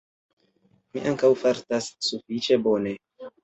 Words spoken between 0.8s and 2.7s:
Mi ankaŭ fartas sufiĉe